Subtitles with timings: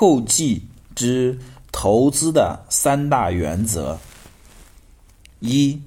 [0.00, 0.62] 后继
[0.94, 1.38] 之
[1.70, 3.98] 投资的三大原则：
[5.40, 5.78] 一、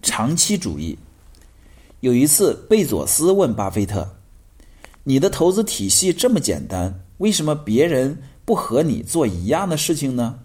[0.00, 0.96] 长期主义。
[1.98, 4.18] 有一次，贝佐斯问巴菲特
[5.02, 10.38] ：“你的投资体系这么简单，为什么别人不和你做一样的事情呢？”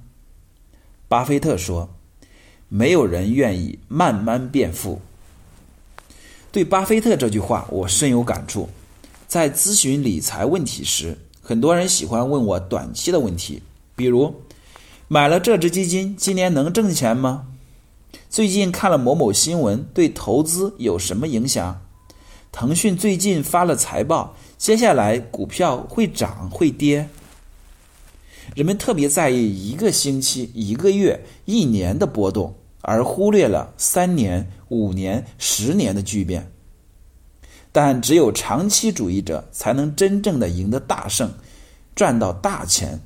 [1.08, 1.92] 巴菲特说
[2.70, 5.00] ：“没有人愿意慢慢变富。”
[6.52, 8.68] 对巴菲特这句话，我深有感触。
[9.28, 11.16] 在咨询理财问题时，
[11.52, 13.62] 很多人喜欢问我短期的问题，
[13.98, 14.36] 比如：
[15.10, 17.48] 买了这只基金，今年能挣钱吗？
[18.30, 21.82] 最近看了某某新闻，对投资有什么影响？
[22.54, 27.10] 腾讯最近发了财报，接下来股票会涨会跌？
[28.56, 36.50] 人们特别在意一个星期、一个月、一年的波动，而忽略了三年、五年、十年的巨变。
[37.72, 41.32] 但只有长期主义者才能真正的赢得大胜，
[41.96, 43.00] 赚到大钱。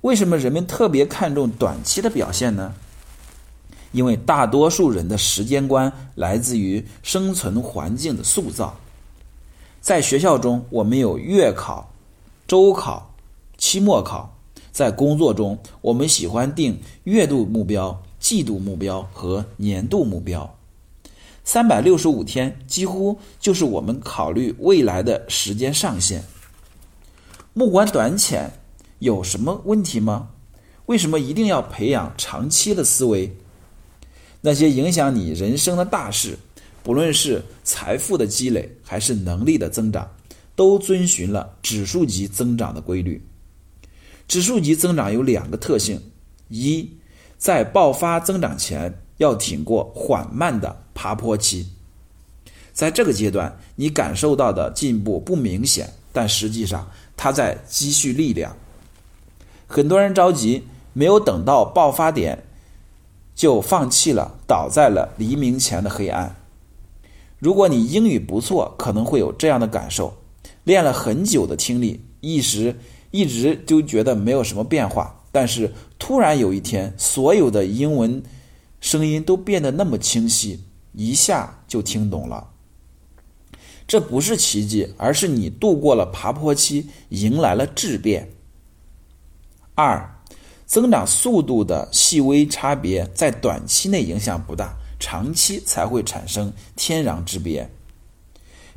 [0.00, 2.74] 为什么人们特别看重短期的表现呢？
[3.92, 8.76] 因为大多数人的时间观来自于生存环境的塑造。
[9.80, 11.92] 在学校中，我们有月考、
[12.48, 13.14] 周考、
[13.56, 14.34] 期末考；
[14.72, 20.56] 在工作中，我们喜欢定月度目标、季度目标和年度目标。
[21.44, 26.24] 三百六十五天几乎就是我们考虑未来的时间上限。
[27.52, 28.50] 目光短浅
[28.98, 30.30] 有什么问题吗？
[30.86, 33.36] 为什么一定要培养长期的思维？
[34.40, 36.38] 那些影响你人生的大事，
[36.82, 40.10] 不论是财富的积累还是能力的增长，
[40.56, 43.22] 都遵循了指数级增长的规律。
[44.26, 46.00] 指数级增长有两个特性：
[46.48, 46.96] 一，
[47.36, 50.83] 在爆发增长前要挺过缓慢的。
[50.94, 51.66] 爬坡期，
[52.72, 58.56] 在这个阶段，你感受到的进步不明显，但实际上它在积蓄力量。
[59.66, 62.44] 很多人着急，没有等到爆发点
[63.34, 66.36] 就放弃了，倒在了黎明前的黑暗。
[67.38, 70.16] 如果你英语不错，可能会有这样的感受：
[70.62, 72.78] 练了很久的听力，一时
[73.10, 78.22] 一直就觉得没有什么变化，但是突然有一天，所有的英文
[78.80, 80.62] 声音都变得那么清晰。
[80.94, 82.50] 一下就听懂了，
[83.86, 88.30] 这不是奇迹，而是你度过了爬坡期，迎来了质变。
[89.74, 90.20] 二，
[90.66, 97.68] 增长速度的细微差别在短期内影响不大，长期才会产生天壤之别。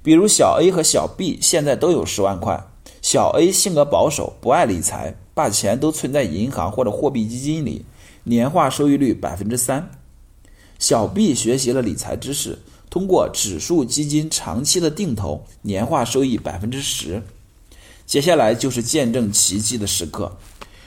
[0.01, 2.63] 比如小 A 和小 B 现在都有十万块，
[3.01, 7.85] 小 A 性格保守，不爱理财，把钱都存在银行或者货币基金里，
[8.23, 9.91] 年化收益率百分之三。
[10.79, 17.23] 小 B 学习了理财知识，通过指数基金长期的定投，年化收益百分之十。
[18.05, 20.37] 接下来就是见证奇迹的时刻。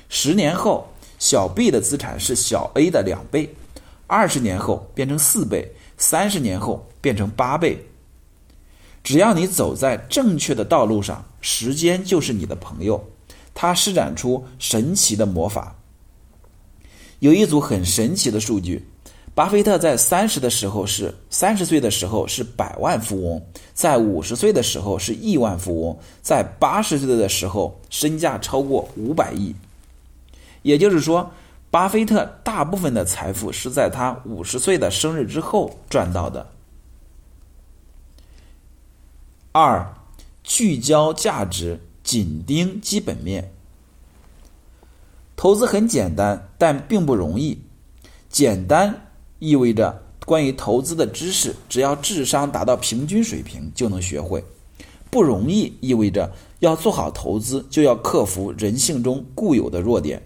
[0.09, 3.49] 十年后，小 B 的资产是小 A 的两倍；
[4.07, 7.87] 二十年后变成四倍；三十年后变成八倍。
[9.03, 13.05] 只要你走在正确的道路上，时间就是你的朋友，
[13.55, 15.77] 它施展出神奇的魔法。
[17.19, 18.87] 有一组很神奇的数据。
[19.33, 23.43] 巴菲特在三十的时候是三十岁的时候是百万富翁，
[23.73, 29.55] 在五十岁的时候是亿万富翁，在八十岁的时候身价超过五百亿。
[30.63, 31.31] 也就是说，
[31.71, 36.47] 巴菲特大部分的财富是在他五十岁的生日之后赚到的。
[39.53, 39.95] 二，
[40.43, 43.51] 聚焦价值，紧盯基本面。
[45.35, 47.59] 投资很简单，但并不容易。
[48.29, 49.07] 简单。
[49.41, 54.45] 意味着关于投资的知识，只要智商达到平均水平就能学会。
[55.11, 60.23] 不容易意味着要做好投资，就要克服人性中固有的弱点。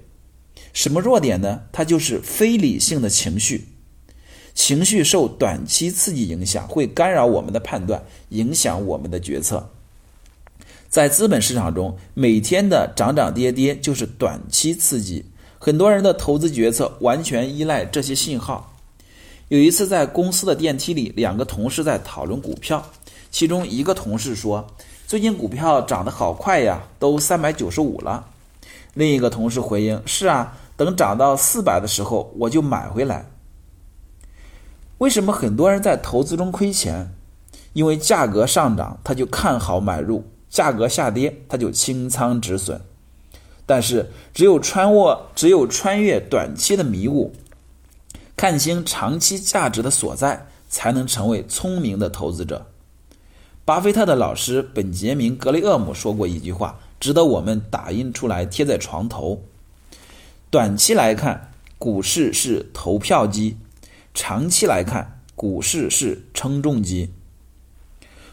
[0.74, 1.62] 什么弱点呢？
[1.72, 3.68] 它就是非理性的情绪。
[4.54, 9.70] 情绪受短期刺激影响，会干扰我们的判断，影响我们的决策。
[10.88, 15.24] 在资本市场中，每天的涨涨跌跌就是短期刺激。
[15.58, 18.73] 很多人的投资决策完全依赖这些信号。
[19.54, 22.84] 有一次在公司的电梯里，两个同事在讨论股票，
[23.30, 24.66] 其中一个同事说
[25.06, 28.26] ：“最近股票涨得好快呀，都三百九十五了。”
[28.94, 33.26] 另一个同事回应：“是啊，等涨到四百的时候我就买回来。”
[34.98, 37.14] 为什么很多人在投资中亏钱？
[37.74, 42.80] 因为价格上涨他就看好买入，价格下跌他就清仓止损。
[43.64, 47.32] 但是只有穿过，只有穿越短期的迷雾。
[48.44, 52.66] 看清长期价值的所在，才能成为聪明的投资者。
[53.64, 59.40] 巴菲特的老师本杰明·格雷厄姆说过一句话：“值得我们打印出来贴在床头。
[60.50, 63.56] 短期来看，股市是投票机；
[64.12, 67.14] 长期来看，股市是称重机。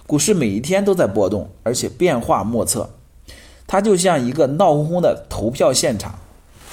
[0.05, 2.89] 股市每一天都在波动，而且变化莫测。
[3.65, 6.19] 它就像一个闹哄哄的投票现场，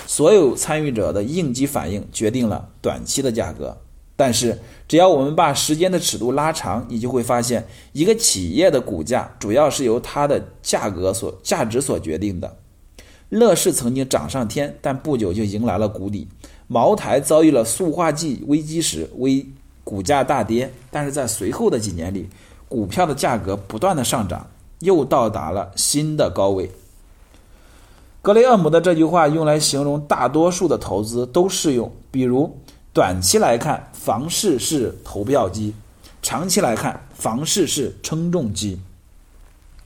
[0.08, 3.76] 所有参与者的应激反应决定了短期的价格。
[4.16, 4.58] 但是，
[4.88, 12.56] 只要我们把时间的尺度拉长，你就会发现，一个企业的股价主要是由它的价格所价值所决定的。
[13.28, 16.26] 乐视曾经涨上天，但不久就迎来了谷底；
[16.69, 19.46] 茅台遭遇了塑化剂危机时，危
[19.84, 22.26] 股价大跌，但是在随后的几年里，
[22.66, 24.49] 股票的价格不断的上涨，
[24.81, 26.70] 又到达了新的高位。
[28.20, 32.54] 格雷厄姆的这句话用来形容大多数的投资都适用，比如。
[32.90, 35.72] 短期来看，房市是投票机；
[36.20, 38.76] 长期来看，房市是称重机。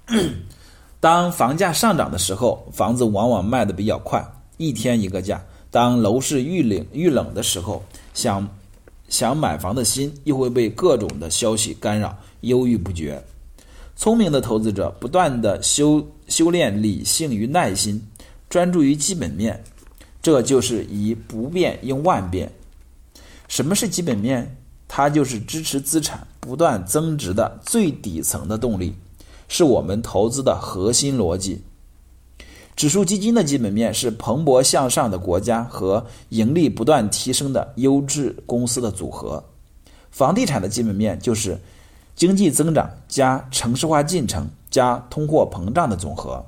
[0.99, 4.25] 当房价上涨的时候，房子往往卖的比较快，
[4.57, 5.37] 一天一个价；
[5.71, 7.83] 当楼市遇冷遇冷的时候，
[8.15, 8.49] 想
[9.09, 13.23] 想买房的心又会被各种的消息干扰，犹豫不决。
[13.95, 18.03] 聪明的投资者不断的修修炼理性与耐心，
[18.53, 19.65] 专注于基本面，
[20.21, 22.53] 这就是以不变应万变。
[23.49, 24.59] 什么是基本面？
[24.87, 28.95] 它就是支持资产不断增值的最底层的动力，
[29.49, 31.63] 是我们投资的核心逻辑。
[32.77, 39.43] 指数基金的基本面是蓬勃向上的国家和盈利不断提升的优质公司的组合。
[40.11, 41.59] 房地产的基本面就是
[42.15, 46.45] 经济增长加城市化进程加通货膨胀的总和。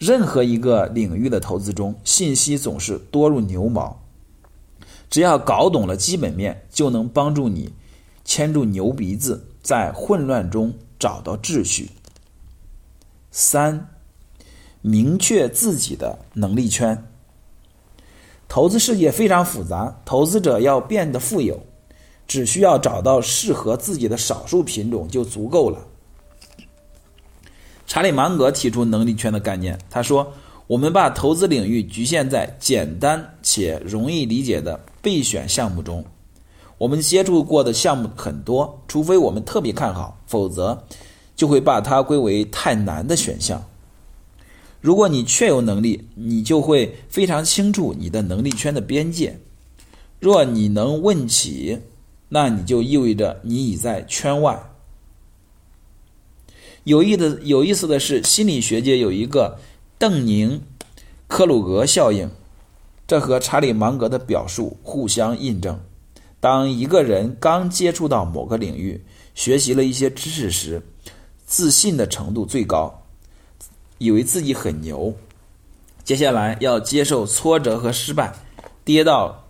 [0.00, 4.00] 任何一个领域的投资中，信息总是多如牛毛。
[5.10, 7.74] 只要搞懂了基本面，就能帮助你
[8.24, 11.90] 牵住牛鼻子，在混乱中找到秩序。
[13.30, 13.88] 三，
[14.80, 17.04] 明确自己的能力圈。
[18.48, 21.60] 投资世界非常复杂，投资者要变得富有，
[22.26, 25.86] 只需要找到适合自己的少数品种就足够了。
[27.90, 30.32] 查理芒格提出能力圈的概念，他说。
[30.68, 36.04] 我们把投资领域局限在简单且容易理解的备选项目中。
[36.78, 40.80] 我们接触过的项目很多，除非我们特别看好，否则
[41.34, 43.60] 就会把它归为太难的选项。
[44.80, 49.36] 如果你确有能力，你就会非常清楚你的能力圈的边界。
[50.20, 51.76] 若你能问起，
[52.28, 54.56] 那你就意味着你已在圈外。
[56.84, 59.58] 有意的有意思的是，心理学界有一个。
[59.98, 60.62] 邓宁
[61.28, 62.30] 克鲁格效应，
[63.06, 65.78] 这和查理芒格的表述互相印证。
[66.40, 69.04] 当一个人刚接触到某个领域，
[69.34, 70.80] 学习了一些知识时，
[71.44, 73.02] 自信的程度最高，
[73.98, 75.14] 以为自己很牛。
[76.02, 78.32] 接下来要接受挫折和失败，
[78.82, 79.44] 跌到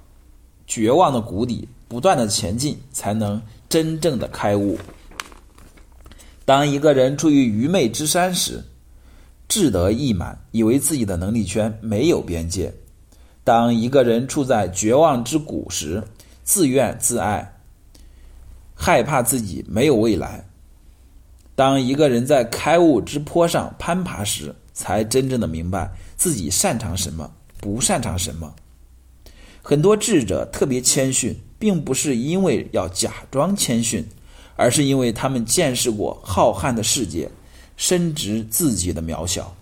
[0.67, 4.77] 绝望的谷底，不断的前进，才能真正的开悟。
[6.51, 8.65] 当一个人处于愚昧之山时，
[9.47, 12.75] 志得意满，以为自己的能力圈没有边界。
[13.45, 16.03] 当一个人处在绝望之谷时，
[16.43, 17.55] 自怨自艾，
[18.75, 20.45] 害怕自己没有未来。
[21.55, 27.31] 当一个人在开悟之坡上攀爬时，才真正的明白自己擅长什么，
[27.61, 28.53] 不擅长什么。
[29.63, 34.05] 很多智者特别谦逊，并不是因为要假装谦逊，
[34.61, 37.31] 而是因为他们见识过浩瀚的世界。
[37.79, 39.57] 深知自己的渺小，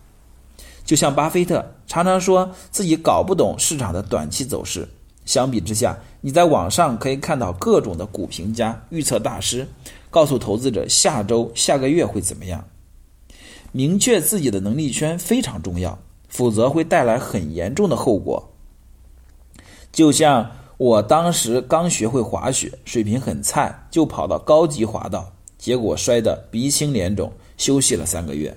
[0.84, 4.88] 就像巴菲特常常说自己搞不懂市场的短期走势。
[5.24, 9.68] 相比之下，你在网上可以看到各种的股评家、预测大师，
[10.10, 12.64] 告诉投资者下周、下个月会怎么样。
[13.70, 15.96] 明确自己的能力圈非常重要，
[16.28, 18.50] 否则会带来很严重的后果。
[19.92, 27.30] 就像我当时刚学会滑雪，水平很菜，就跑到高级滑道，结果摔得鼻青脸肿。
[27.56, 28.56] 休息了三个月，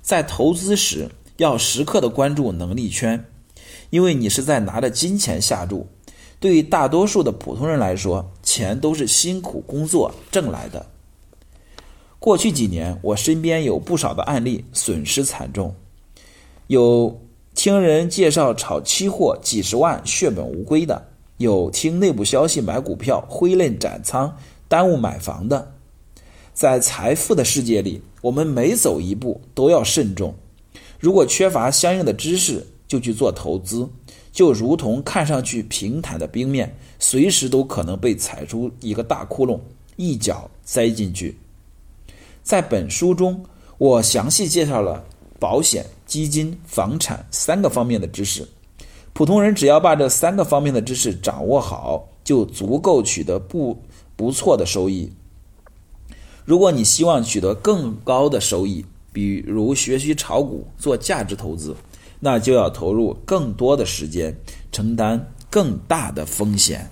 [0.00, 3.24] 在投资时要时刻的关注能力圈，
[3.90, 5.88] 因为你是在拿着金钱下注。
[6.38, 10.86] 对于大多数的普通人来说，钱都是辛苦工作挣来的。
[12.20, 15.74] 过去几年，我身边有不少的案例损失惨重，
[16.68, 17.20] 有
[17.56, 21.08] 听人介绍炒期货几十万血本无归的，
[21.42, 24.34] 有听内部消息买股票挥泪斩仓
[24.66, 25.74] 耽误买房的。
[26.54, 30.34] 在财富的世界里，我们每走一步都要慎重。
[30.98, 33.88] 如果缺乏相应的知识就去做投资，
[34.30, 39.58] 就如同看上去平坦的冰面，随时都可能被踩出一个大窟窿，
[39.96, 41.36] 一脚栽进去。
[42.42, 43.44] 在本书中，
[43.78, 45.04] 我详细介绍了
[45.38, 48.46] 保险、基金、房产三个方面的知识。
[49.14, 53.82] 普通人只要把这三个方面的知识掌握好，就足够取得不
[54.16, 55.12] 不错的收益。
[56.44, 61.76] 如果你希望取得更高的收益，比如学习炒股、做价值投资，
[62.20, 64.34] 那就要投入更多的时间，
[64.72, 66.90] 承担更大的风险。